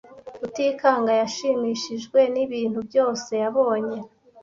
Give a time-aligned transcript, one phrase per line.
[0.39, 3.99] Rutikanga yashimishijwe nibintu byose yabonye.